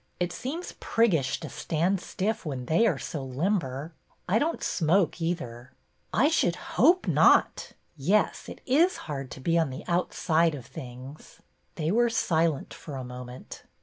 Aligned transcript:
It 0.19 0.33
seems 0.33 0.71
priggish 0.79 1.39
to 1.41 1.49
stand 1.49 2.01
stiff 2.01 2.43
when 2.43 2.65
they 2.65 2.87
are 2.87 2.97
so 2.97 3.23
limber. 3.23 3.93
I 4.27 4.39
don't 4.39 4.63
smoke 4.63 5.21
either."'' 5.21 5.73
I 6.11 6.27
should 6.27 6.55
hope 6.55 7.07
not! 7.07 7.73
Yes, 7.95 8.49
it 8.49 8.61
is 8.65 8.97
hard 9.05 9.29
to 9.29 9.39
be 9.39 9.59
on 9.59 9.69
the 9.69 9.83
outside 9.87 10.55
of 10.55 10.65
things." 10.65 11.39
They 11.75 11.91
were 11.91 12.09
silent 12.09 12.73
for 12.73 12.95
a 12.95 13.03
moment. 13.03 13.61